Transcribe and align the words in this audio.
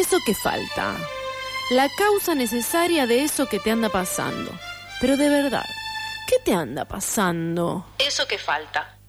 Eso 0.00 0.16
que 0.24 0.34
falta. 0.34 0.96
La 1.72 1.86
causa 1.90 2.34
necesaria 2.34 3.06
de 3.06 3.22
eso 3.22 3.50
que 3.50 3.58
te 3.58 3.70
anda 3.70 3.90
pasando. 3.90 4.50
Pero 4.98 5.18
de 5.18 5.28
verdad, 5.28 5.66
¿qué 6.26 6.36
te 6.42 6.54
anda 6.54 6.86
pasando? 6.86 7.84
Eso 7.98 8.26
que 8.26 8.38
falta. 8.38 8.99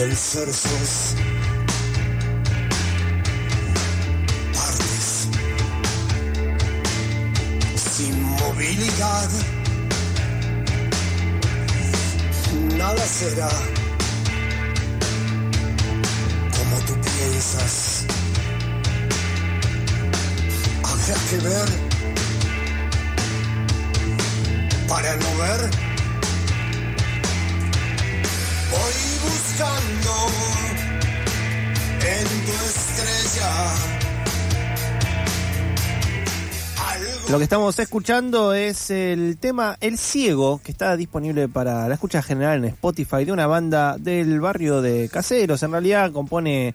Del 0.00 0.16
ser 0.16 0.50
sos 0.50 1.14
partes 4.54 5.28
sin 7.94 8.22
movilidad. 8.22 9.28
Nada 12.78 13.06
será 13.06 13.50
como 16.56 16.76
tú 16.86 16.94
piensas. 16.94 18.06
Habrá 20.82 21.16
que 21.28 21.36
ver 21.46 21.68
para 24.88 25.14
no 25.16 25.30
ver. 25.42 25.70
Voy 28.70 29.10
Lo 37.30 37.38
que 37.38 37.44
estamos 37.44 37.78
escuchando 37.78 38.54
es 38.54 38.90
el 38.90 39.38
tema 39.38 39.76
El 39.80 39.98
Ciego, 39.98 40.60
que 40.64 40.72
está 40.72 40.96
disponible 40.96 41.48
para 41.48 41.86
la 41.86 41.94
escucha 41.94 42.22
general 42.22 42.58
en 42.58 42.70
Spotify 42.70 43.24
de 43.24 43.30
una 43.30 43.46
banda 43.46 43.96
del 43.98 44.40
barrio 44.40 44.82
de 44.82 45.08
Caseros. 45.08 45.62
En 45.62 45.70
realidad 45.70 46.10
compone 46.10 46.74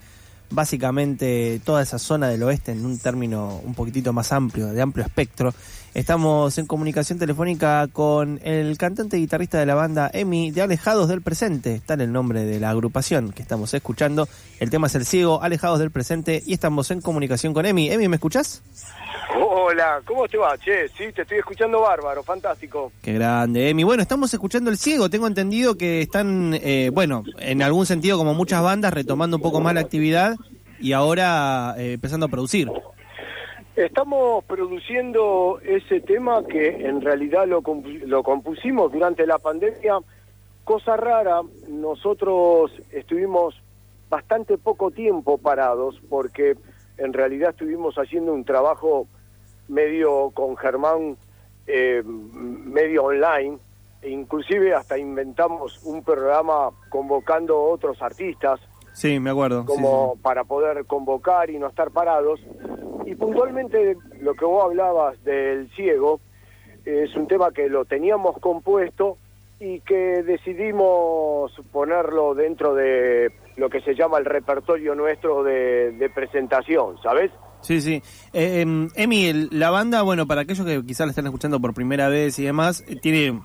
básicamente 0.50 1.60
toda 1.66 1.82
esa 1.82 2.00
zona 2.00 2.30
del 2.30 2.44
oeste 2.44 2.72
en 2.72 2.86
un 2.86 2.98
término 3.00 3.62
un 3.66 3.74
poquitito 3.74 4.14
más 4.14 4.32
amplio, 4.32 4.68
de 4.68 4.82
amplio 4.82 5.06
espectro. 5.06 5.54
Estamos 5.96 6.58
en 6.58 6.66
comunicación 6.66 7.20
telefónica 7.20 7.88
con 7.88 8.42
el 8.44 8.78
cantante 8.78 9.18
y 9.18 9.22
guitarrista 9.22 9.60
de 9.60 9.66
la 9.66 9.76
banda 9.76 10.12
Emi 10.12 10.52
de 10.52 10.62
Alejados 10.62 11.08
del 11.08 11.22
Presente. 11.22 11.76
Está 11.76 11.94
en 11.94 12.02
el 12.02 12.12
nombre 12.12 12.44
de 12.44 12.60
la 12.60 12.72
agrupación 12.72 13.32
que 13.32 13.42
estamos 13.42 13.74
escuchando. 13.74 14.28
El 14.60 14.70
tema 14.70 14.88
es 14.88 14.96
El 14.96 15.06
Ciego, 15.06 15.42
Alejados 15.42 15.80
del 15.80 15.92
Presente 15.92 16.44
y 16.46 16.54
estamos 16.54 16.92
en 16.92 17.00
comunicación 17.00 17.54
con 17.54 17.66
Emi. 17.66 17.90
Emi, 17.90 18.10
¿me 18.10 18.18
escuchás? 18.18 18.62
Hola, 19.40 20.02
¿cómo 20.04 20.28
te 20.28 20.38
va? 20.38 20.58
Che, 20.58 20.90
sí, 20.90 21.14
te 21.16 21.22
estoy 21.22 21.38
escuchando 21.38 21.80
bárbaro, 21.80 22.24
fantástico. 22.24 22.92
Qué 23.02 23.14
grande, 23.14 23.70
Emi. 23.70 23.86
Bueno, 23.86 24.04
estamos 24.04 24.34
escuchando 24.34 24.72
El 24.72 24.78
Ciego. 24.78 25.10
Tengo 25.10 25.28
entendido 25.28 25.78
que 25.78 26.02
están, 26.02 26.60
eh, 26.62 26.92
bueno, 26.94 27.24
en 27.40 27.62
algún 27.62 27.86
sentido 27.86 28.18
como 28.18 28.34
muchas 28.34 28.62
bandas, 28.62 28.94
retomando 28.94 29.38
un 29.38 29.42
poco 29.42 29.62
más 29.62 29.74
la 29.74 29.80
actividad 29.80 30.36
y 30.78 30.92
ahora 30.92 31.74
eh, 31.78 31.94
empezando 31.94 32.26
a 32.26 32.30
producir. 32.30 32.70
Estamos 33.76 34.44
produciendo 34.46 35.60
ese 35.62 36.00
tema 36.00 36.46
que 36.48 36.70
en 36.88 37.02
realidad 37.02 37.46
lo, 37.46 37.62
lo 38.06 38.24
compusimos 38.24 38.92
durante 38.92 39.28
la 39.28 39.38
pandemia. 39.38 40.00
Cosa 40.64 40.96
rara, 40.96 41.42
nosotros 41.68 42.72
estuvimos 42.92 43.62
bastante 44.10 44.58
poco 44.58 44.92
tiempo 44.92 45.38
parados 45.38 46.00
porque 46.10 46.56
en 46.98 47.12
realidad 47.12 47.50
estuvimos 47.50 47.96
haciendo 47.96 48.34
un 48.34 48.46
trabajo 48.46 49.08
medio 49.68 50.32
con 50.32 50.56
Germán, 50.56 51.18
eh, 51.68 52.02
medio 52.06 53.04
online, 53.04 53.58
e 54.02 54.10
inclusive 54.10 54.74
hasta 54.74 54.98
inventamos 54.98 55.84
un 55.84 56.02
programa 56.02 56.70
convocando 56.90 57.62
otros 57.62 58.02
artistas 58.02 58.62
Sí, 58.96 59.20
me 59.20 59.30
acuerdo. 59.30 59.64
sí, 59.64 59.68
como 59.68 60.16
para 60.22 60.46
poder 60.46 60.86
convocar 60.86 61.50
y 61.50 61.60
no 61.60 61.68
estar 61.68 61.92
parados. 61.92 62.40
Puntualmente 63.18 63.96
lo 64.22 64.34
que 64.34 64.46
vos 64.46 64.66
hablabas 64.66 65.24
del 65.24 65.70
ciego 65.76 66.20
es 66.86 67.16
un 67.16 67.28
tema 67.28 67.52
que 67.52 67.70
lo 67.70 67.86
teníamos 67.86 68.38
compuesto 68.40 69.18
y 69.60 69.80
que 69.82 70.24
decidimos 70.24 71.52
ponerlo 71.72 72.36
dentro 72.36 72.76
de 72.76 73.32
lo 73.56 73.70
que 73.70 73.82
se 73.82 73.96
llama 73.96 74.18
el 74.18 74.26
repertorio 74.26 74.96
nuestro 74.96 75.44
de, 75.44 76.12
presentación, 76.14 76.98
¿sabes? 77.02 77.32
Sí, 77.62 77.82
sí. 77.82 78.04
Eh, 78.34 78.62
em, 78.62 78.90
Emi, 78.96 79.48
la 79.52 79.72
banda, 79.72 80.02
bueno, 80.04 80.28
para 80.28 80.42
aquellos 80.42 80.66
que 80.66 80.86
quizás 80.86 81.08
la 81.08 81.12
están 81.12 81.26
escuchando 81.26 81.60
por 81.60 81.74
primera 81.74 82.10
vez 82.10 82.38
y 82.38 82.44
demás, 82.44 82.84
eh, 82.88 82.98
tiene 83.02 83.42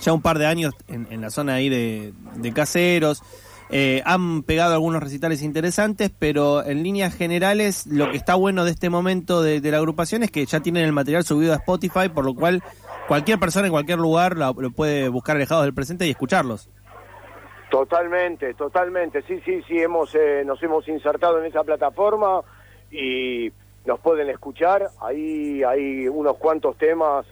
ya 0.00 0.12
un 0.12 0.20
par 0.20 0.38
de 0.38 0.46
años 0.46 0.74
en, 0.88 1.20
la 1.20 1.30
zona 1.30 1.54
ahí 1.54 1.68
de 1.68 2.52
caseros. 2.52 3.22
Eh, 3.68 4.02
han 4.04 4.44
pegado 4.44 4.74
algunos 4.74 5.02
recitales 5.02 5.42
interesantes, 5.42 6.10
pero 6.16 6.64
en 6.64 6.82
líneas 6.82 7.14
generales 7.14 7.86
lo 7.86 8.10
que 8.10 8.16
está 8.16 8.36
bueno 8.36 8.64
de 8.64 8.70
este 8.70 8.90
momento 8.90 9.42
de, 9.42 9.60
la 9.60 9.78
agrupación 9.78 10.22
es 10.22 10.30
que 10.30 10.46
ya 10.46 10.60
tienen 10.60 10.84
el 10.84 10.92
material 10.92 11.24
subido 11.24 11.52
a 11.52 11.56
Spotify, 11.56 12.08
por 12.08 12.24
lo 12.24 12.34
cual 12.34 12.62
cualquier 13.08 13.38
persona 13.40 13.66
en 13.66 13.72
cualquier 13.72 13.98
lugar 13.98 14.36
lo, 14.36 14.52
lo 14.52 14.70
puede 14.70 15.08
buscar 15.08 15.36
alejados 15.36 15.64
del 15.64 15.74
presente 15.74 16.06
y 16.06 16.10
escucharlos. 16.10 16.70
Totalmente, 17.70 18.54
totalmente. 18.54 19.22
Sí, 19.22 19.40
sí, 19.44 19.60
sí, 19.66 19.78
hemos, 19.78 20.14
eh, 20.14 20.44
nos 20.46 20.62
hemos 20.62 20.86
insertado 20.86 21.40
en 21.40 21.46
esa 21.46 21.64
plataforma 21.64 22.42
y 22.90 23.50
nos 23.84 23.98
pueden 23.98 24.30
escuchar. 24.30 24.90
Ahí 25.00 25.64
hay 25.64 26.06
unos 26.06 26.36
cuantos 26.36 26.76
temas 26.78 27.26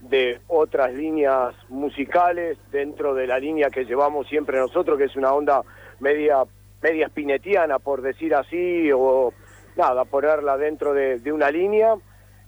de 0.00 0.40
otras 0.48 0.92
líneas 0.92 1.54
musicales 1.68 2.58
dentro 2.70 3.14
de 3.14 3.26
la 3.26 3.38
línea 3.38 3.70
que 3.70 3.84
llevamos 3.84 4.28
siempre 4.28 4.58
nosotros, 4.58 4.98
que 4.98 5.04
es 5.04 5.16
una 5.16 5.32
onda 5.32 5.62
media, 6.00 6.44
media 6.82 7.08
spinetiana, 7.08 7.78
por 7.78 8.02
decir 8.02 8.34
así, 8.34 8.90
o 8.92 9.32
nada, 9.76 10.04
ponerla 10.04 10.56
dentro 10.56 10.92
de, 10.94 11.18
de 11.18 11.32
una 11.32 11.50
línea. 11.50 11.94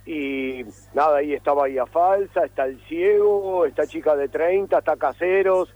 Y 0.06 0.64
nada, 0.94 1.18
ahí 1.18 1.34
está 1.34 1.52
Bahía 1.52 1.84
Falsa, 1.86 2.44
está 2.44 2.64
El 2.64 2.80
Ciego, 2.86 3.66
está 3.66 3.86
Chica 3.86 4.16
de 4.16 4.28
30, 4.28 4.78
está 4.78 4.96
Caseros. 4.96 5.74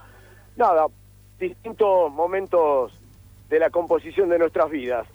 Nada, 0.57 0.87
distintos 1.39 2.11
momentos 2.13 2.99
de 3.49 3.59
la 3.59 3.69
composición 3.69 4.31
de 4.31 4.39
nuestras 4.39 4.71
vidas. 4.71 5.07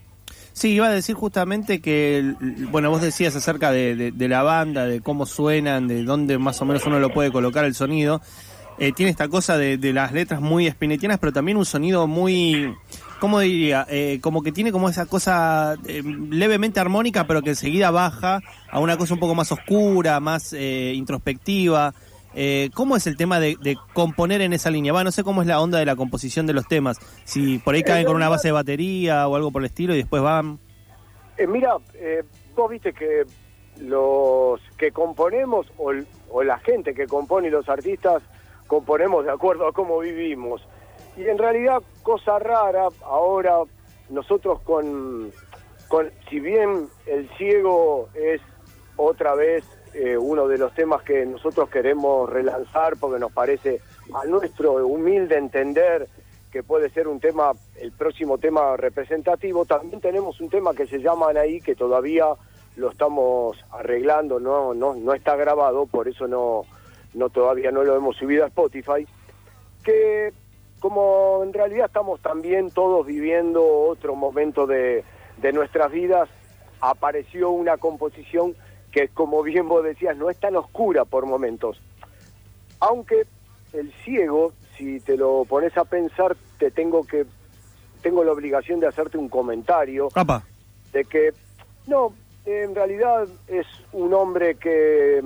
Sí, 0.57 0.69
iba 0.69 0.87
a 0.87 0.91
decir 0.91 1.13
justamente 1.13 1.81
que, 1.81 2.33
bueno, 2.71 2.89
vos 2.89 2.99
decías 2.99 3.35
acerca 3.35 3.71
de, 3.71 3.95
de- 3.95 4.11
de 4.11 4.27
la 4.27 4.41
banda, 4.41 4.85
de 4.87 5.01
cómo 5.01 5.27
suenan, 5.27 5.87
de 5.87 6.03
dónde 6.03 6.39
más 6.39 6.59
o 6.63 6.65
menos 6.65 6.83
uno 6.87 6.99
lo 6.99 7.13
puede 7.13 7.31
colocar 7.31 7.63
el 7.63 7.75
sonido. 7.75 8.21
Eh, 8.79 8.91
tiene 8.91 9.11
esta 9.11 9.27
cosa 9.27 9.55
de, 9.55 9.77
de 9.77 9.93
las 9.93 10.13
letras 10.13 10.41
muy 10.41 10.65
espinetianas, 10.65 11.19
pero 11.19 11.31
también 11.31 11.57
un 11.57 11.65
sonido 11.65 12.07
muy, 12.07 12.73
¿cómo 13.19 13.39
diría? 13.39 13.85
Eh, 13.87 14.17
como 14.19 14.41
que 14.41 14.51
tiene 14.51 14.71
como 14.71 14.89
esa 14.89 15.05
cosa 15.05 15.75
eh, 15.85 16.01
levemente 16.31 16.79
armónica, 16.79 17.27
pero 17.27 17.43
que 17.43 17.51
enseguida 17.51 17.91
baja 17.91 18.41
a 18.71 18.79
una 18.79 18.97
cosa 18.97 19.13
un 19.13 19.19
poco 19.19 19.35
más 19.35 19.51
oscura, 19.51 20.19
más 20.19 20.53
eh, 20.53 20.93
introspectiva. 20.95 21.93
Eh, 22.39 22.69
¿Cómo 22.75 22.95
es 22.95 23.07
el 23.07 23.17
tema 23.17 23.39
de, 23.39 23.57
de 23.59 23.75
componer 23.93 24.41
en 24.41 24.53
esa 24.53 24.69
línea? 24.69 24.93
Va, 24.93 25.03
no 25.03 25.11
sé 25.11 25.23
cómo 25.23 25.41
es 25.41 25.47
la 25.47 25.59
onda 25.59 25.79
de 25.79 25.85
la 25.85 25.95
composición 25.95 26.45
de 26.45 26.53
los 26.53 26.67
temas. 26.67 26.99
Si 27.23 27.57
por 27.57 27.73
ahí 27.73 27.81
caen 27.81 28.05
con 28.05 28.15
una 28.15 28.29
base 28.29 28.49
de 28.49 28.51
batería 28.51 29.27
o 29.27 29.35
algo 29.35 29.51
por 29.51 29.63
el 29.63 29.65
estilo 29.65 29.95
y 29.95 29.97
después 29.97 30.21
van. 30.21 30.59
Eh, 31.35 31.47
mira, 31.47 31.77
eh, 31.95 32.23
vos 32.55 32.69
viste 32.69 32.93
que 32.93 33.23
los 33.79 34.61
que 34.77 34.91
componemos 34.91 35.65
o, 35.79 35.91
o 36.29 36.43
la 36.43 36.59
gente 36.59 36.93
que 36.93 37.07
compone 37.07 37.47
y 37.47 37.51
los 37.51 37.67
artistas 37.69 38.21
componemos 38.67 39.25
de 39.25 39.31
acuerdo 39.31 39.67
a 39.67 39.73
cómo 39.73 39.97
vivimos. 39.97 40.61
Y 41.17 41.23
en 41.23 41.39
realidad, 41.39 41.81
cosa 42.03 42.37
rara, 42.37 42.87
ahora 43.03 43.63
nosotros 44.11 44.61
con, 44.61 45.31
con 45.87 46.11
si 46.29 46.39
bien 46.39 46.87
el 47.07 47.27
ciego 47.35 48.09
es 48.13 48.41
otra 48.95 49.33
vez 49.33 49.63
eh, 49.99 50.15
uno 50.15 50.47
de 50.47 50.59
los 50.59 50.75
temas 50.75 51.01
que 51.01 51.25
nosotros 51.25 51.69
queremos 51.69 52.29
relanzar 52.29 52.97
porque 52.99 53.19
nos 53.19 53.31
parece 53.31 53.81
a 54.13 54.25
nuestro 54.25 54.73
humilde 54.85 55.35
entender 55.35 56.07
que 56.51 56.61
puede 56.61 56.91
ser 56.91 57.07
un 57.07 57.19
tema, 57.19 57.53
el 57.77 57.91
próximo 57.93 58.37
tema 58.37 58.77
representativo, 58.77 59.65
también 59.65 59.99
tenemos 59.99 60.39
un 60.39 60.49
tema 60.51 60.75
que 60.75 60.85
se 60.85 60.99
llama 60.99 61.29
Anaí 61.29 61.61
que 61.61 61.73
todavía 61.73 62.27
lo 62.75 62.91
estamos 62.91 63.57
arreglando, 63.71 64.39
no, 64.39 64.75
no, 64.75 64.93
no 64.93 65.13
está 65.15 65.35
grabado, 65.35 65.87
por 65.87 66.07
eso 66.07 66.27
no, 66.27 66.65
no 67.15 67.29
todavía 67.29 67.71
no 67.71 67.83
lo 67.83 67.95
hemos 67.95 68.17
subido 68.17 68.43
a 68.43 68.49
Spotify, 68.49 69.07
que 69.83 70.31
como 70.79 71.41
en 71.43 71.53
realidad 71.53 71.87
estamos 71.87 72.21
también 72.21 72.69
todos 72.69 73.03
viviendo 73.03 73.65
otro 73.65 74.15
momento 74.15 74.67
de, 74.67 75.03
de 75.37 75.53
nuestras 75.53 75.91
vidas, 75.91 76.29
apareció 76.81 77.49
una 77.49 77.77
composición 77.77 78.55
que 78.91 79.09
como 79.09 79.43
bien 79.43 79.67
vos 79.67 79.83
decías, 79.83 80.17
no 80.17 80.29
es 80.29 80.39
tan 80.39 80.55
oscura 80.55 81.05
por 81.05 81.25
momentos. 81.25 81.79
Aunque 82.79 83.25
el 83.73 83.91
ciego, 84.03 84.53
si 84.77 84.99
te 84.99 85.17
lo 85.17 85.45
pones 85.45 85.77
a 85.77 85.85
pensar, 85.85 86.35
te 86.57 86.71
tengo 86.71 87.03
que 87.03 87.25
tengo 88.01 88.23
la 88.23 88.31
obligación 88.31 88.79
de 88.79 88.87
hacerte 88.87 89.17
un 89.17 89.27
comentario 89.27 90.09
de 90.93 91.03
que 91.05 91.31
no, 91.87 92.13
en 92.45 92.75
realidad 92.75 93.27
es 93.47 93.65
un 93.91 94.13
hombre 94.13 94.55
que 94.55 95.21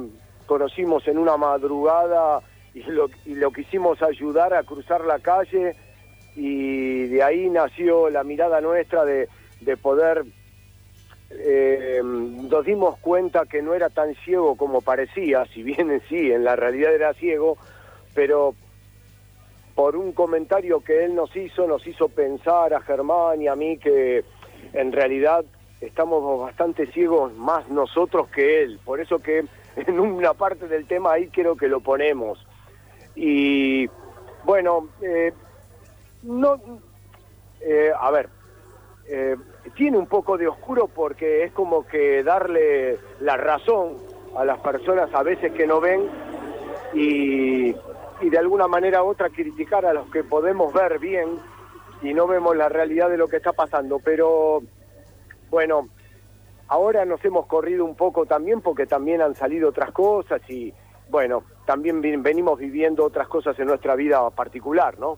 conocimos 0.46 1.08
en 1.08 1.18
una 1.18 1.38
madrugada 1.38 2.42
y 2.74 2.82
lo, 2.84 3.10
y 3.26 3.36
lo 3.36 3.52
quisimos 3.52 4.02
ayudar 4.02 4.54
a 4.54 4.64
cruzar 4.64 5.06
la 5.06 5.20
calle 5.20 5.76
y 6.36 7.08
de 7.08 7.24
ahí 7.24 7.50
nació 7.50 8.10
la 8.10 8.24
mirada 8.24 8.62
nuestra 8.62 9.04
de, 9.06 9.28
de 9.60 9.78
poder 9.78 10.26
eh, 11.40 12.02
nos 12.04 12.66
dimos 12.66 12.98
cuenta 13.00 13.46
que 13.46 13.62
no 13.62 13.74
era 13.74 13.90
tan 13.90 14.16
ciego 14.16 14.56
como 14.56 14.82
parecía, 14.82 15.46
si 15.46 15.64
bien 15.64 15.92
en 15.92 16.02
sí, 16.08 16.32
en 16.32 16.44
la 16.44 16.56
realidad 16.56 16.94
era 16.94 17.14
ciego, 17.14 17.58
pero 18.14 18.54
por 19.76 19.96
un 19.96 20.12
comentario 20.12 20.82
que 20.82 21.06
él 21.06 21.16
nos 21.16 21.36
hizo, 21.36 21.68
nos 21.68 21.86
hizo 21.88 22.10
pensar 22.10 22.74
a 22.74 22.82
Germán 22.82 23.42
y 23.42 23.48
a 23.48 23.56
mí 23.56 23.78
que 23.78 24.24
en 24.74 24.92
realidad 24.92 25.44
estamos 25.80 26.40
bastante 26.40 26.88
ciegos 26.88 27.34
más 27.34 27.68
nosotros 27.70 28.28
que 28.30 28.64
él. 28.64 28.80
Por 28.84 29.00
eso 29.00 29.20
que 29.20 29.46
en 29.76 30.00
una 30.00 30.34
parte 30.34 30.68
del 30.68 30.86
tema 30.86 31.14
ahí 31.14 31.28
quiero 31.28 31.56
que 31.56 31.68
lo 31.68 31.80
ponemos. 31.80 32.46
Y 33.16 33.88
bueno, 34.44 34.90
eh, 35.02 35.34
no, 36.24 36.60
eh, 37.62 37.92
a 37.98 38.12
ver, 38.12 38.30
eh, 39.08 39.36
tiene 39.76 39.98
un 39.98 40.08
poco 40.08 40.38
de 40.38 40.48
oscuro 40.48 40.88
porque 40.88 41.44
es 41.44 41.52
como 41.52 41.86
que 41.86 42.24
darle 42.24 42.98
la 43.20 43.38
razón 43.38 43.98
a 44.36 44.46
las 44.46 44.60
personas 44.60 45.14
a 45.14 45.24
veces 45.24 45.52
que 45.54 45.68
no 45.68 45.82
ven 45.82 46.02
y, 46.94 47.76
y 48.22 48.30
de 48.30 48.38
alguna 48.38 48.68
manera 48.68 49.04
u 49.04 49.08
otra 49.08 49.30
criticar 49.30 49.86
a 49.86 49.94
los 49.94 50.10
que 50.12 50.24
podemos 50.24 50.74
ver 50.74 51.00
bien 51.00 51.40
y 52.02 52.14
no 52.14 52.28
vemos 52.28 52.56
la 52.56 52.70
realidad 52.70 53.10
de 53.10 53.18
lo 53.18 53.28
que 53.28 53.38
está 53.38 53.52
pasando. 53.54 54.00
Pero 54.00 54.62
bueno, 55.50 55.90
ahora 56.68 57.06
nos 57.06 57.24
hemos 57.26 57.46
corrido 57.48 57.86
un 57.86 57.96
poco 57.96 58.26
también 58.26 58.62
porque 58.62 58.86
también 58.86 59.22
han 59.22 59.36
salido 59.36 59.70
otras 59.70 59.92
cosas 59.92 60.42
y 60.50 60.74
bueno, 61.10 61.44
también 61.66 62.02
venimos 62.02 62.58
viviendo 62.58 63.04
otras 63.04 63.28
cosas 63.28 63.60
en 63.60 63.68
nuestra 63.68 63.96
vida 63.96 64.30
particular, 64.30 64.98
¿no? 64.98 65.18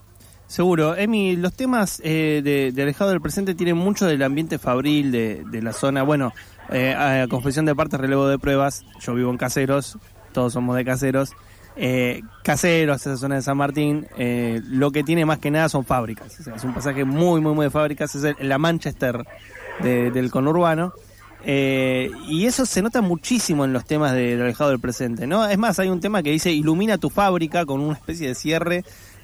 Seguro. 0.54 0.96
Emi, 0.96 1.36
los 1.36 1.54
temas 1.54 2.00
eh, 2.04 2.72
de, 2.76 2.80
Alejado 2.84 3.10
del 3.10 3.22
Presente 3.22 3.56
tienen 3.56 3.76
mucho 3.76 4.06
del 4.06 4.22
ambiente 4.22 4.60
fabril 4.60 5.12
de, 5.12 5.62
la 5.64 5.74
zona. 5.74 6.04
Bueno, 6.04 6.32
eh, 6.70 6.94
a 6.94 7.28
confesión 7.28 7.66
de 7.66 7.74
parte, 7.74 7.98
relevo 7.98 8.28
de 8.28 8.38
pruebas. 8.38 8.86
Yo 9.00 9.16
vivo 9.16 9.32
en 9.32 9.38
Caseros, 9.38 9.98
todos 10.32 10.54
somos 10.54 10.76
de 10.76 10.86
Caseros. 10.86 11.32
Eh, 11.76 12.22
caseros, 12.44 13.02
esa 13.02 13.18
zona 13.18 13.34
de 13.34 13.42
San 13.42 13.58
Martín, 13.58 14.06
eh, 14.16 14.62
lo 14.68 14.92
que 14.92 15.04
tiene 15.04 15.26
más 15.26 15.40
que 15.40 15.50
nada 15.50 15.70
son 15.70 15.86
fábricas. 15.86 16.40
es 16.42 16.64
un 16.64 16.76
pasaje 16.76 17.04
muy, 17.04 17.42
muy, 17.42 17.56
muy 17.56 17.66
de 17.66 17.72
fábricas. 17.72 18.14
Es 18.14 18.36
la 18.40 18.60
Manchester 18.60 19.26
del 19.82 20.30
conurbano. 20.30 20.94
y 21.44 22.46
eso 22.46 22.68
se 22.68 22.84
nota 22.84 23.02
muchísimo 23.02 23.66
en 23.66 23.74
los 23.74 23.86
temas 23.86 24.14
de, 24.14 24.38
de 24.38 24.44
Alejado 24.44 24.70
del 24.70 24.80
Presente, 24.80 25.26
¿no? 25.26 25.48
Es 25.50 25.58
más, 25.58 25.80
hay 25.80 25.90
un 25.90 26.00
tema 26.00 26.22
que 26.22 26.30
dice 26.30 26.52
ilumina 26.52 27.00
tu 27.00 27.10
fábrica 27.10 27.66
con 27.66 27.82
una 27.82 27.94
especie 27.94 28.28
de 28.28 28.36
cierre 28.36 28.84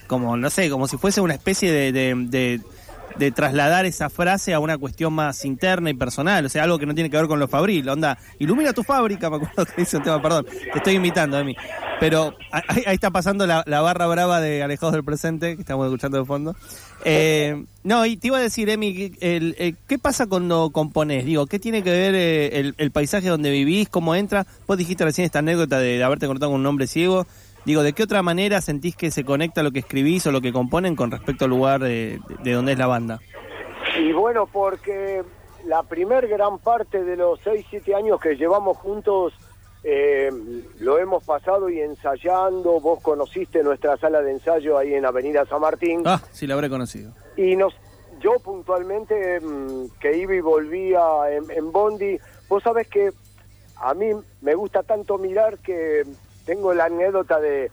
como, 0.09 0.35
no 0.35 0.49
sé, 0.49 0.69
como 0.69 0.87
si 0.87 0.97
fuese 0.97 1.21
una 1.21 1.35
especie 1.35 1.71
de, 1.71 1.93
de, 1.93 3.31
trasladar 3.31 3.85
esa 3.85 4.09
frase 4.09 4.53
a 4.53 4.59
una 4.59 4.77
cuestión 4.77 5.13
más 5.13 5.45
interna 5.45 5.89
y 5.89 5.93
personal, 5.93 6.45
o 6.45 6.49
sea, 6.49 6.63
algo 6.63 6.79
que 6.79 6.85
no 6.85 6.95
tiene 6.95 7.09
que 7.09 7.17
ver 7.17 7.27
con 7.27 7.39
lo 7.39 7.47
fabril, 7.47 7.87
onda, 7.87 8.17
ilumina 8.39 8.73
tu 8.73 8.81
fábrica, 8.81 9.29
me 9.29 9.35
acuerdo 9.35 9.65
que 9.65 9.81
dice 9.81 9.97
un 9.97 10.03
tema, 10.03 10.21
perdón, 10.21 10.45
te 10.45 10.77
estoy 10.77 10.95
invitando 10.95 11.37
a 11.37 11.43
mí, 11.43 11.55
pero 11.99 12.33
ahí, 12.51 12.83
está 12.87 13.11
pasando 13.11 13.45
la, 13.45 13.63
barra 13.81 14.07
brava 14.07 14.41
de 14.41 14.63
Alejados 14.63 14.93
del 14.93 15.03
Presente, 15.03 15.55
que 15.55 15.61
estamos 15.61 15.85
escuchando 15.85 16.17
de 16.17 16.25
fondo. 16.25 16.55
Eh, 17.05 17.65
no, 17.83 18.05
y 18.05 18.17
te 18.17 18.27
iba 18.27 18.37
a 18.37 18.41
decir, 18.41 18.69
Emi, 18.69 19.11
el, 19.19 19.75
¿qué 19.85 19.99
pasa 19.99 20.25
cuando 20.27 20.69
componés? 20.71 21.25
Digo, 21.25 21.45
¿qué 21.45 21.59
tiene 21.59 21.83
que 21.83 21.91
ver 21.91 22.15
eh, 22.15 22.73
el, 22.77 22.91
paisaje 22.91 23.27
donde 23.27 23.51
vivís, 23.51 23.89
cómo 23.89 24.15
entra? 24.15 24.47
Vos 24.65 24.77
dijiste 24.77 25.03
recién 25.03 25.25
esta 25.25 25.39
anécdota 25.39 25.79
de, 25.79 25.97
de 25.97 26.03
haberte 26.03 26.25
cortado 26.25 26.51
con 26.51 26.61
un 26.61 26.67
hombre 26.67 26.87
ciego. 26.87 27.27
Digo, 27.65 27.83
¿de 27.83 27.93
qué 27.93 28.03
otra 28.03 28.23
manera 28.23 28.61
sentís 28.61 28.95
que 28.95 29.11
se 29.11 29.23
conecta 29.23 29.63
lo 29.63 29.71
que 29.71 29.79
escribís 29.79 30.25
o 30.27 30.31
lo 30.31 30.41
que 30.41 30.53
componen 30.53 30.95
con 30.95 31.11
respecto 31.11 31.45
al 31.45 31.51
lugar 31.51 31.81
de, 31.81 32.19
donde 32.43 32.73
es 32.73 32.77
la 32.77 32.87
banda? 32.87 33.19
Y 33.99 34.11
bueno, 34.11 34.47
porque 34.47 35.23
la 35.65 35.83
primer 35.83 36.27
gran 36.27 36.59
parte 36.59 37.03
de 37.03 37.17
los 37.17 37.39
6, 37.43 37.65
7 37.69 37.95
años 37.95 38.19
que 38.19 38.35
llevamos 38.35 38.77
juntos 38.77 39.33
eh, 39.83 40.29
lo 40.79 40.97
hemos 40.97 41.23
pasado 41.23 41.69
y 41.69 41.79
ensayando. 41.79 42.79
Vos 42.79 43.01
conociste 43.01 43.63
nuestra 43.63 43.97
sala 43.97 44.21
de 44.21 44.31
ensayo 44.31 44.77
ahí 44.77 44.93
en 44.93 45.05
Avenida 45.05 45.45
San 45.45 45.61
Martín. 45.61 46.03
Ah, 46.05 46.21
sí, 46.31 46.47
la 46.47 46.55
habré 46.55 46.69
conocido. 46.69 47.13
Y 47.37 47.55
nos, 47.55 47.73
yo 48.19 48.33
puntualmente, 48.43 49.39
mm, 49.39 49.99
que 49.99 50.17
iba 50.17 50.35
y 50.35 50.41
volvía 50.41 51.01
en, 51.31 51.49
en 51.51 51.71
Bondi, 51.71 52.17
vos 52.49 52.63
sabés 52.63 52.87
que 52.87 53.11
a 53.77 53.93
mí 53.93 54.07
me 54.41 54.55
gusta 54.55 54.83
tanto 54.83 55.17
mirar 55.17 55.59
que 55.59 56.03
tengo 56.49 56.73
la 56.73 56.85
anécdota 56.85 57.39
de, 57.39 57.69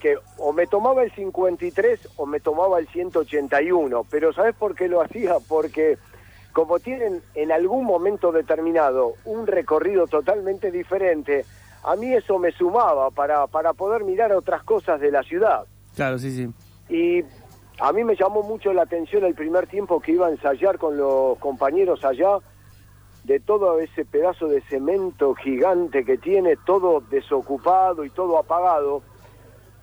que 0.00 0.16
o 0.38 0.54
me 0.54 0.66
tomaba 0.66 1.02
el 1.02 1.12
53 1.12 2.08
o 2.16 2.24
me 2.24 2.40
tomaba 2.40 2.78
el 2.78 2.88
181, 2.88 4.06
pero 4.10 4.32
¿sabes 4.32 4.54
por 4.54 4.74
qué 4.74 4.88
lo 4.88 5.02
hacía? 5.02 5.34
Porque 5.46 5.98
como 6.54 6.78
tienen 6.78 7.20
en 7.34 7.52
algún 7.52 7.84
momento 7.84 8.32
determinado 8.32 9.16
un 9.26 9.46
recorrido 9.46 10.06
totalmente 10.06 10.70
diferente, 10.70 11.44
a 11.84 11.94
mí 11.94 12.10
eso 12.14 12.38
me 12.38 12.52
sumaba 12.52 13.10
para, 13.10 13.48
para 13.48 13.74
poder 13.74 14.02
mirar 14.04 14.32
otras 14.32 14.62
cosas 14.62 14.98
de 14.98 15.10
la 15.10 15.22
ciudad. 15.22 15.66
Claro, 15.94 16.18
sí, 16.18 16.30
sí. 16.34 16.48
Y 16.88 17.22
a 17.78 17.92
mí 17.92 18.02
me 18.02 18.16
llamó 18.16 18.42
mucho 18.42 18.72
la 18.72 18.84
atención 18.84 19.24
el 19.24 19.34
primer 19.34 19.66
tiempo 19.66 20.00
que 20.00 20.12
iba 20.12 20.28
a 20.28 20.30
ensayar 20.30 20.78
con 20.78 20.96
los 20.96 21.36
compañeros 21.36 22.02
allá, 22.02 22.38
de 23.26 23.40
todo 23.40 23.80
ese 23.80 24.04
pedazo 24.04 24.46
de 24.46 24.60
cemento 24.62 25.34
gigante 25.34 26.04
que 26.04 26.16
tiene, 26.16 26.56
todo 26.64 27.00
desocupado 27.10 28.04
y 28.04 28.10
todo 28.10 28.38
apagado. 28.38 29.02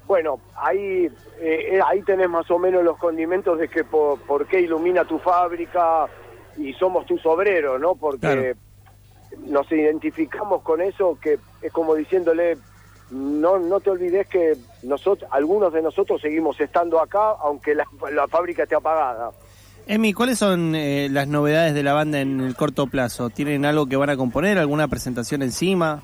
Bueno, 0.08 0.40
ahí, 0.56 1.10
eh, 1.40 1.80
ahí 1.86 2.02
tenés 2.04 2.30
más 2.30 2.50
o 2.50 2.58
menos 2.58 2.84
los 2.86 2.98
condimentos 2.98 3.60
de 3.60 3.68
que 3.68 3.84
por, 3.84 4.48
qué 4.48 4.62
ilumina 4.62 5.04
tu 5.04 5.20
fábrica 5.20 6.08
y 6.56 6.72
somos 6.74 7.06
tus 7.06 7.26
obreros, 7.26 7.82
¿no? 7.82 7.96
Porque 7.96 8.56
nos 9.46 9.70
identificamos 9.70 10.62
con 10.62 10.82
eso, 10.82 11.18
que 11.22 11.38
es 11.62 11.72
como 11.74 11.96
diciéndole, 11.96 12.58
no, 13.12 13.60
no 13.60 13.82
te 13.82 13.90
olvides 13.90 14.28
que 14.28 14.56
nosotros, 14.84 15.30
algunos 15.34 15.74
de 15.74 15.82
nosotros 15.82 16.22
seguimos 16.22 16.60
estando 16.62 17.02
acá, 17.02 17.32
aunque 17.42 17.76
la, 17.76 17.86
la 18.10 18.26
fábrica 18.30 18.64
esté 18.64 18.76
apagada. 18.76 19.32
Emi, 19.86 20.14
¿cuáles 20.14 20.40
son 20.40 20.76
eh, 20.76 21.10
las 21.12 21.28
novedades 21.28 21.74
de 21.74 21.84
la 21.84 21.94
banda 21.94 22.22
en 22.22 22.40
el 22.40 22.56
corto 22.56 22.88
plazo? 22.88 23.30
¿Tienen 23.30 23.66
algo 23.66 23.86
que 23.86 23.98
van 23.98 24.10
a 24.10 24.16
componer? 24.16 24.58
¿Alguna 24.58 24.88
presentación 24.88 25.42
encima? 25.42 26.02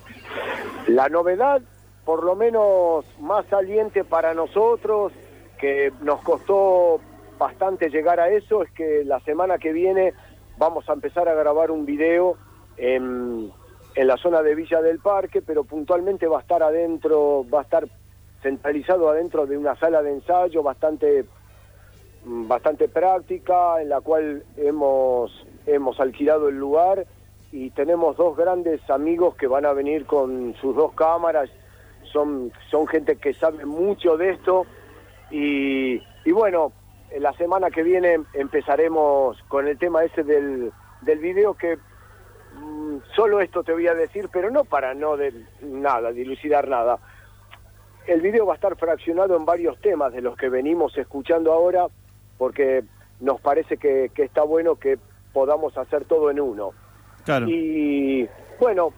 La 0.88 1.08
novedad, 1.08 1.62
por 2.04 2.26
lo 2.26 2.36
menos 2.36 3.06
más 3.22 3.46
saliente 3.46 4.04
para 4.04 4.34
nosotros, 4.34 5.14
que 5.58 5.94
nos 6.02 6.22
costó 6.22 7.00
bastante 7.38 7.90
llegar 7.90 8.20
a 8.20 8.30
eso, 8.30 8.64
es 8.64 8.72
que 8.72 9.04
la 9.06 9.22
semana 9.22 9.58
que 9.58 9.72
viene 9.72 10.14
vamos 10.58 10.90
a 10.90 10.94
empezar 10.94 11.30
a 11.30 11.34
grabar 11.34 11.72
un 11.72 11.86
video 11.86 12.36
en, 12.76 13.50
en 13.96 14.08
la 14.08 14.18
zona 14.18 14.42
de 14.42 14.56
Villa 14.56 14.82
del 14.82 15.00
Parque, 15.00 15.42
pero 15.42 15.64
puntualmente 15.64 16.28
va 16.28 16.40
a 16.40 16.42
estar 16.42 16.62
adentro, 16.62 17.46
va 17.50 17.60
a 17.60 17.64
estar 17.64 17.88
centralizado 18.42 19.10
adentro 19.10 19.46
de 19.46 19.58
una 19.58 19.78
sala 19.78 20.02
de 20.02 20.12
ensayo 20.12 20.64
bastante 20.64 21.26
bastante 22.26 22.88
práctica, 22.88 23.82
en 23.82 23.90
la 23.90 24.02
cual 24.02 24.44
hemos, 24.58 25.46
hemos 25.66 26.00
alquilado 26.00 26.50
el 26.50 26.58
lugar 26.58 27.06
y 27.52 27.72
tenemos 27.72 28.18
dos 28.18 28.38
grandes 28.38 28.88
amigos 28.90 29.36
que 29.36 29.48
van 29.48 29.66
a 29.66 29.74
venir 29.74 30.06
con 30.06 30.54
sus 30.56 30.76
dos 30.76 30.94
cámaras, 30.94 31.50
son, 32.12 32.52
son 32.70 32.88
gente 32.88 33.16
que 33.16 33.34
sabe 33.34 33.66
mucho 33.66 34.18
de 34.18 34.32
esto 34.32 34.66
y, 35.32 36.02
y 36.26 36.32
bueno, 36.32 36.72
la 37.18 37.34
semana 37.34 37.72
que 37.72 37.84
viene 37.84 38.20
empezaremos 38.34 39.42
con 39.48 39.68
el 39.68 39.78
tema 39.78 40.04
ese 40.04 40.24
del, 40.24 40.72
del 41.02 41.20
video 41.20 41.56
que 41.56 41.78
mm, 41.78 42.98
solo 43.16 43.42
esto 43.42 43.64
te 43.64 43.74
voy 43.74 43.88
a 43.88 43.96
decir, 43.96 44.30
pero 44.32 44.52
no 44.52 44.64
para 44.64 44.94
no 44.94 45.18
de 45.18 45.34
nada, 45.62 46.12
dilucidar 46.12 46.68
nada. 46.68 47.00
El 48.06 48.22
video 48.22 48.46
va 48.46 48.54
a 48.54 48.56
estar 48.56 48.76
fraccionado 48.76 49.36
en 49.36 49.46
varios 49.46 49.80
temas 49.82 50.14
de 50.14 50.22
los 50.22 50.36
que 50.36 50.50
venimos 50.50 50.98
escuchando 50.98 51.52
ahora 51.52 51.88
porque 52.40 52.84
nos 53.20 53.40
parece 53.42 53.78
que, 53.78 54.10
está 54.16 54.42
bueno 54.42 54.78
que 54.78 54.98
podamos 55.34 55.78
hacer 55.78 56.06
todo 56.06 56.32
en 56.32 56.40
uno. 56.40 56.72
Claro. 57.26 57.48
Y, 57.48 58.28
Bueno, 58.60 58.92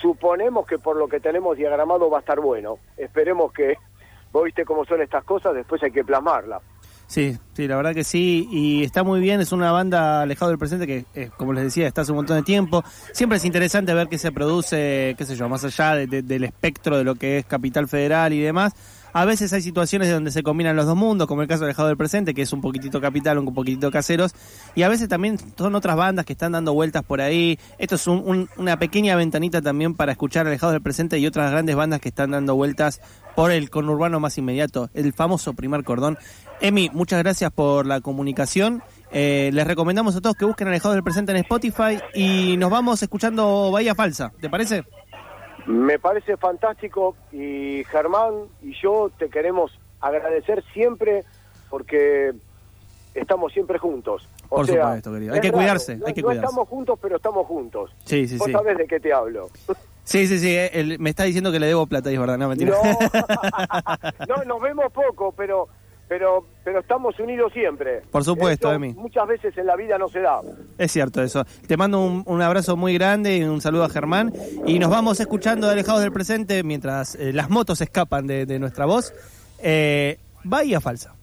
suponemos 0.00 0.66
que 0.66 0.78
por 0.78 0.96
lo 0.96 1.06
que 1.06 1.20
tenemos 1.20 1.56
diagramado 1.56 2.10
va 2.10 2.18
a 2.18 2.20
estar 2.20 2.40
bueno. 2.40 2.78
Esperemos 2.96 3.52
que, 3.52 3.74
vos 4.32 4.44
viste 4.44 4.64
cómo 4.64 4.84
son 4.84 5.02
estas 5.02 5.22
cosas, 5.22 5.54
después 5.54 5.80
hay 5.84 5.92
que 5.92 6.04
plasmarla. 6.04 6.60
Sí, 7.06 7.38
sí, 7.52 7.68
la 7.68 7.76
verdad 7.76 7.94
que 7.94 8.02
sí, 8.02 8.48
y 8.50 8.82
está 8.82 9.04
muy 9.04 9.20
bien, 9.20 9.40
es 9.40 9.52
una 9.52 9.70
banda 9.70 10.22
alejado 10.22 10.50
del 10.50 10.58
presente 10.58 10.88
que, 10.88 11.04
eh, 11.14 11.30
como 11.36 11.52
les 11.52 11.62
decía, 11.62 11.86
está 11.86 12.00
hace 12.00 12.10
un 12.10 12.16
montón 12.16 12.38
de 12.38 12.42
tiempo. 12.42 12.82
Siempre 13.12 13.36
es 13.36 13.44
interesante 13.44 13.94
ver 13.94 14.08
qué 14.08 14.18
se 14.18 14.32
produce, 14.32 15.14
qué 15.16 15.24
sé 15.24 15.36
yo, 15.36 15.48
más 15.48 15.64
allá 15.64 15.94
del 15.94 16.44
espectro 16.44 16.98
de 16.98 17.04
lo 17.04 17.14
que 17.14 17.38
es 17.38 17.46
Capital 17.46 17.86
Federal 17.86 18.32
y 18.32 18.40
demás. 18.40 18.74
A 19.16 19.24
veces 19.24 19.50
hay 19.54 19.62
situaciones 19.62 20.10
donde 20.10 20.30
se 20.30 20.42
combinan 20.42 20.76
los 20.76 20.84
dos 20.84 20.94
mundos, 20.94 21.26
como 21.26 21.40
el 21.40 21.48
caso 21.48 21.60
de 21.60 21.68
Alejado 21.68 21.88
del 21.88 21.96
Presente, 21.96 22.34
que 22.34 22.42
es 22.42 22.52
un 22.52 22.60
poquitito 22.60 23.00
capital, 23.00 23.38
un 23.38 23.54
poquitito 23.54 23.90
caseros, 23.90 24.34
y 24.74 24.82
a 24.82 24.90
veces 24.90 25.08
también 25.08 25.38
son 25.56 25.74
otras 25.74 25.96
bandas 25.96 26.26
que 26.26 26.34
están 26.34 26.52
dando 26.52 26.74
vueltas 26.74 27.02
por 27.02 27.22
ahí. 27.22 27.58
Esto 27.78 27.94
es 27.94 28.06
una 28.08 28.78
pequeña 28.78 29.16
ventanita 29.16 29.62
también 29.62 29.94
para 29.94 30.12
escuchar 30.12 30.46
Alejado 30.46 30.72
del 30.72 30.82
Presente 30.82 31.18
y 31.18 31.26
otras 31.26 31.50
grandes 31.50 31.74
bandas 31.76 32.02
que 32.02 32.10
están 32.10 32.32
dando 32.32 32.56
vueltas 32.56 33.00
por 33.34 33.52
el 33.52 33.70
conurbano 33.70 34.20
más 34.20 34.36
inmediato, 34.36 34.90
el 34.92 35.14
famoso 35.14 35.54
primer 35.54 35.82
cordón. 35.82 36.18
Emi, 36.60 36.90
muchas 36.92 37.22
gracias 37.22 37.50
por 37.50 37.86
la 37.86 38.02
comunicación. 38.02 38.82
Eh, 39.12 39.48
les 39.50 39.66
recomendamos 39.66 40.14
a 40.14 40.20
todos 40.20 40.36
que 40.36 40.44
busquen 40.44 40.68
Alejado 40.68 40.92
del 40.92 41.02
Presente 41.02 41.32
en 41.32 41.38
Spotify 41.38 42.00
y 42.14 42.58
nos 42.58 42.68
vamos 42.68 43.02
escuchando 43.02 43.70
Bahía 43.70 43.94
Falsa, 43.94 44.30
¿te 44.42 44.50
parece? 44.50 44.84
Me 45.66 45.98
parece 45.98 46.36
fantástico 46.36 47.16
y 47.32 47.82
Germán 47.90 48.34
y 48.62 48.72
yo 48.80 49.10
te 49.18 49.28
queremos 49.28 49.76
agradecer 50.00 50.62
siempre 50.72 51.24
porque 51.68 52.32
estamos 53.14 53.52
siempre 53.52 53.78
juntos. 53.78 54.28
O 54.48 54.56
Por 54.56 54.66
supuesto, 54.66 55.12
querido. 55.12 55.34
Hay 55.34 55.40
que 55.40 55.50
cuidarse, 55.50 55.98
hay 56.06 56.14
que 56.14 56.22
no, 56.22 56.30
estamos 56.30 56.68
juntos, 56.68 56.98
pero 57.02 57.16
estamos 57.16 57.46
juntos. 57.46 57.90
Sí, 58.04 58.28
sí, 58.28 58.36
¿Vos 58.38 58.50
sabés 58.52 58.78
de 58.78 58.86
qué 58.86 59.00
te 59.00 59.12
hablo? 59.12 59.48
Sí, 60.04 60.28
sí, 60.28 60.38
sí. 60.38 60.54
Eh, 60.56 60.96
me 61.00 61.10
está 61.10 61.24
diciendo 61.24 61.50
que 61.50 61.58
le 61.58 61.66
debo 61.66 61.86
plata, 61.86 62.12
es 62.12 62.18
verdad, 62.18 62.38
no, 62.38 62.48
mentira. 62.48 62.76
no 64.28 64.36
nos 64.46 64.60
vemos 64.60 64.92
poco, 64.92 65.32
pero 65.32 65.68
pero 66.08 66.44
pero 66.64 66.80
estamos 66.80 67.18
unidos 67.20 67.52
siempre. 67.52 68.02
Por 68.10 68.24
supuesto, 68.24 68.72
Emi. 68.72 68.92
Muchas 68.94 69.28
veces 69.28 69.56
en 69.56 69.66
la 69.66 69.76
vida 69.76 69.98
no 69.98 70.08
se 70.08 70.20
da. 70.20 70.40
Es 70.78 70.90
cierto 70.90 71.22
eso. 71.22 71.44
Te 71.66 71.76
mando 71.76 72.00
un, 72.04 72.42
abrazo 72.42 72.76
muy 72.76 72.94
grande 72.94 73.36
y 73.36 73.44
un 73.44 73.60
saludo 73.60 73.84
a 73.84 73.88
Germán. 73.88 74.32
Y 74.66 74.80
nos 74.80 74.90
vamos 74.90 75.20
escuchando 75.20 75.68
Alejados 75.68 76.02
del 76.02 76.12
Presente 76.12 76.64
mientras 76.64 77.14
eh, 77.14 77.32
las 77.32 77.50
motos 77.50 77.80
escapan 77.80 78.26
de, 78.26 78.58
nuestra 78.58 78.84
voz. 78.84 79.14
Eh, 79.62 80.18
Bahía 80.42 80.80
Falsa. 80.80 81.14